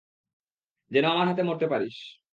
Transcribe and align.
যেন 0.91 1.05
আমার 1.05 1.27
হাতে 1.27 1.43
মরতে 1.43 1.67
পারিস! 1.67 1.97